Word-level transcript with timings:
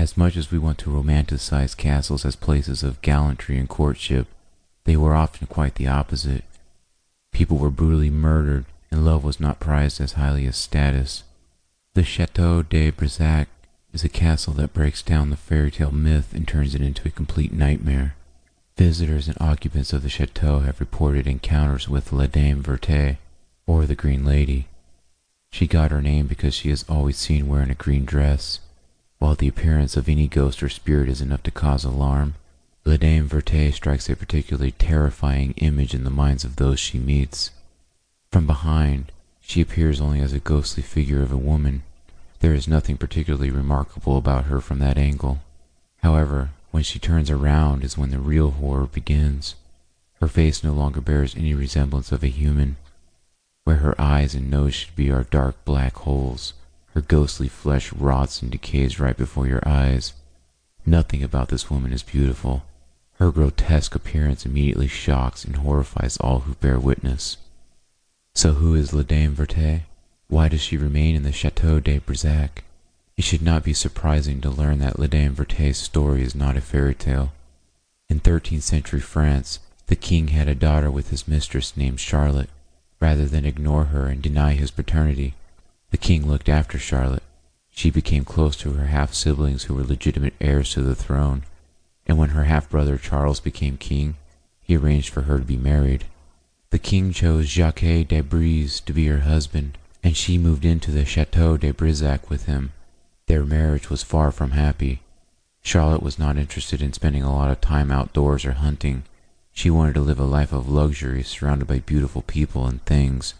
As 0.00 0.16
much 0.16 0.34
as 0.34 0.50
we 0.50 0.58
want 0.58 0.78
to 0.78 0.88
romanticize 0.88 1.76
castles 1.76 2.24
as 2.24 2.34
places 2.34 2.82
of 2.82 3.02
gallantry 3.02 3.58
and 3.58 3.68
courtship, 3.68 4.28
they 4.84 4.96
were 4.96 5.14
often 5.14 5.46
quite 5.46 5.74
the 5.74 5.88
opposite. 5.88 6.42
People 7.32 7.58
were 7.58 7.68
brutally 7.68 8.08
murdered, 8.08 8.64
and 8.90 9.04
love 9.04 9.24
was 9.24 9.38
not 9.38 9.60
prized 9.60 10.00
as 10.00 10.12
highly 10.12 10.46
as 10.46 10.56
status. 10.56 11.24
The 11.92 12.02
Chateau 12.02 12.62
de 12.62 12.90
Brissac 12.90 13.48
is 13.92 14.02
a 14.02 14.08
castle 14.08 14.54
that 14.54 14.72
breaks 14.72 15.02
down 15.02 15.28
the 15.28 15.36
fairy 15.36 15.70
tale 15.70 15.92
myth 15.92 16.32
and 16.32 16.48
turns 16.48 16.74
it 16.74 16.80
into 16.80 17.06
a 17.06 17.10
complete 17.10 17.52
nightmare. 17.52 18.14
Visitors 18.78 19.28
and 19.28 19.36
occupants 19.38 19.92
of 19.92 20.02
the 20.02 20.08
chateau 20.08 20.60
have 20.60 20.80
reported 20.80 21.26
encounters 21.26 21.90
with 21.90 22.10
La 22.10 22.24
Dame 22.24 22.62
Verte, 22.62 23.18
or 23.66 23.84
the 23.84 23.94
Green 23.94 24.24
Lady. 24.24 24.66
She 25.50 25.66
got 25.66 25.90
her 25.90 26.00
name 26.00 26.26
because 26.26 26.54
she 26.54 26.70
is 26.70 26.86
always 26.88 27.18
seen 27.18 27.48
wearing 27.48 27.68
a 27.68 27.74
green 27.74 28.06
dress. 28.06 28.60
While 29.20 29.34
the 29.34 29.48
appearance 29.48 29.98
of 29.98 30.08
any 30.08 30.26
ghost 30.26 30.62
or 30.62 30.70
spirit 30.70 31.10
is 31.10 31.20
enough 31.20 31.42
to 31.42 31.50
cause 31.50 31.84
alarm, 31.84 32.36
La 32.86 32.96
Dame 32.96 33.26
Verte 33.26 33.70
strikes 33.70 34.08
a 34.08 34.16
particularly 34.16 34.72
terrifying 34.72 35.52
image 35.58 35.92
in 35.92 36.04
the 36.04 36.10
minds 36.10 36.42
of 36.42 36.56
those 36.56 36.80
she 36.80 36.98
meets. 36.98 37.50
From 38.32 38.46
behind, 38.46 39.12
she 39.42 39.60
appears 39.60 40.00
only 40.00 40.20
as 40.20 40.32
a 40.32 40.38
ghostly 40.38 40.82
figure 40.82 41.20
of 41.20 41.32
a 41.32 41.36
woman. 41.36 41.82
There 42.40 42.54
is 42.54 42.66
nothing 42.66 42.96
particularly 42.96 43.50
remarkable 43.50 44.16
about 44.16 44.46
her 44.46 44.58
from 44.58 44.78
that 44.78 44.96
angle. 44.96 45.40
However, 45.98 46.48
when 46.70 46.82
she 46.82 46.98
turns 46.98 47.30
around 47.30 47.84
is 47.84 47.98
when 47.98 48.12
the 48.12 48.18
real 48.18 48.52
horror 48.52 48.86
begins. 48.86 49.54
Her 50.22 50.28
face 50.28 50.64
no 50.64 50.72
longer 50.72 51.02
bears 51.02 51.36
any 51.36 51.52
resemblance 51.52 52.10
of 52.10 52.24
a 52.24 52.28
human. 52.28 52.76
Where 53.64 53.76
her 53.76 54.00
eyes 54.00 54.34
and 54.34 54.50
nose 54.50 54.72
should 54.72 54.96
be 54.96 55.10
are 55.10 55.24
dark 55.24 55.62
black 55.66 55.94
holes. 55.96 56.54
Her 56.94 57.00
ghostly 57.00 57.48
flesh 57.48 57.92
rots 57.92 58.42
and 58.42 58.50
decays 58.50 58.98
right 58.98 59.16
before 59.16 59.46
your 59.46 59.62
eyes. 59.66 60.12
Nothing 60.84 61.22
about 61.22 61.48
this 61.48 61.70
woman 61.70 61.92
is 61.92 62.02
beautiful. 62.02 62.64
Her 63.14 63.30
grotesque 63.30 63.94
appearance 63.94 64.46
immediately 64.46 64.88
shocks 64.88 65.44
and 65.44 65.56
horrifies 65.56 66.16
all 66.16 66.40
who 66.40 66.54
bear 66.54 66.78
witness. 66.78 67.36
So 68.34 68.54
who 68.54 68.74
is 68.74 68.92
La 68.92 69.02
Dame 69.02 69.34
Verte? 69.34 69.82
Why 70.28 70.48
does 70.48 70.60
she 70.60 70.76
remain 70.76 71.14
in 71.14 71.22
the 71.22 71.32
Chateau 71.32 71.80
de 71.80 71.98
Brissac? 71.98 72.62
It 73.16 73.24
should 73.24 73.42
not 73.42 73.64
be 73.64 73.74
surprising 73.74 74.40
to 74.40 74.50
learn 74.50 74.78
that 74.78 74.98
La 74.98 75.06
Dame 75.06 75.34
Verte's 75.34 75.76
story 75.76 76.22
is 76.22 76.34
not 76.34 76.56
a 76.56 76.60
fairy 76.60 76.94
tale. 76.94 77.32
In 78.08 78.20
13th 78.20 78.62
century 78.62 79.00
France, 79.00 79.58
the 79.88 79.96
king 79.96 80.28
had 80.28 80.48
a 80.48 80.54
daughter 80.54 80.90
with 80.90 81.10
his 81.10 81.28
mistress 81.28 81.76
named 81.76 82.00
Charlotte. 82.00 82.48
Rather 83.00 83.26
than 83.26 83.44
ignore 83.44 83.86
her 83.86 84.06
and 84.06 84.22
deny 84.22 84.54
his 84.54 84.70
paternity, 84.70 85.34
the 85.90 85.98
king 85.98 86.26
looked 86.26 86.48
after 86.48 86.78
Charlotte. 86.78 87.22
She 87.70 87.90
became 87.90 88.24
close 88.24 88.56
to 88.56 88.72
her 88.72 88.86
half 88.86 89.14
siblings 89.14 89.64
who 89.64 89.74
were 89.74 89.84
legitimate 89.84 90.34
heirs 90.40 90.72
to 90.74 90.82
the 90.82 90.94
throne, 90.94 91.44
and 92.06 92.18
when 92.18 92.30
her 92.30 92.44
half 92.44 92.68
brother 92.68 92.98
Charles 92.98 93.40
became 93.40 93.76
king, 93.76 94.16
he 94.60 94.76
arranged 94.76 95.08
for 95.08 95.22
her 95.22 95.38
to 95.38 95.44
be 95.44 95.56
married. 95.56 96.04
The 96.70 96.78
king 96.78 97.12
chose 97.12 97.48
Jacques 97.48 97.80
de 97.80 98.22
Brézé 98.22 98.84
to 98.84 98.92
be 98.92 99.06
her 99.06 99.20
husband, 99.20 99.78
and 100.02 100.16
she 100.16 100.38
moved 100.38 100.64
into 100.64 100.92
the 100.92 101.04
Chateau 101.04 101.56
de 101.56 101.72
Brissac 101.72 102.28
with 102.28 102.46
him. 102.46 102.72
Their 103.26 103.44
marriage 103.44 103.90
was 103.90 104.02
far 104.02 104.30
from 104.30 104.52
happy. 104.52 105.00
Charlotte 105.62 106.02
was 106.02 106.18
not 106.18 106.36
interested 106.36 106.80
in 106.80 106.92
spending 106.92 107.22
a 107.22 107.34
lot 107.34 107.50
of 107.50 107.60
time 107.60 107.90
outdoors 107.90 108.44
or 108.44 108.52
hunting. 108.52 109.02
She 109.52 109.70
wanted 109.70 109.94
to 109.94 110.00
live 110.00 110.20
a 110.20 110.24
life 110.24 110.52
of 110.52 110.68
luxury 110.68 111.22
surrounded 111.22 111.66
by 111.66 111.80
beautiful 111.80 112.22
people 112.22 112.66
and 112.66 112.84
things. 112.84 113.34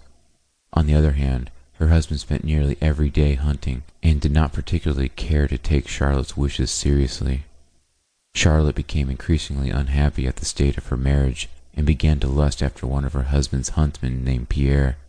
On 0.72 0.86
the 0.86 0.94
other 0.94 1.12
hand, 1.12 1.50
her 1.80 1.88
husband 1.88 2.20
spent 2.20 2.44
nearly 2.44 2.76
every 2.82 3.08
day 3.08 3.34
hunting 3.34 3.82
and 4.02 4.20
did 4.20 4.30
not 4.30 4.52
particularly 4.52 5.08
care 5.08 5.48
to 5.48 5.56
take 5.56 5.88
Charlotte's 5.88 6.36
wishes 6.36 6.70
seriously. 6.70 7.44
Charlotte 8.34 8.76
became 8.76 9.08
increasingly 9.08 9.70
unhappy 9.70 10.26
at 10.26 10.36
the 10.36 10.44
state 10.44 10.76
of 10.76 10.86
her 10.88 10.96
marriage 10.96 11.48
and 11.74 11.86
began 11.86 12.20
to 12.20 12.28
lust 12.28 12.62
after 12.62 12.86
one 12.86 13.06
of 13.06 13.14
her 13.14 13.24
husband's 13.24 13.70
huntsmen 13.70 14.22
named 14.22 14.50
Pierre. 14.50 14.98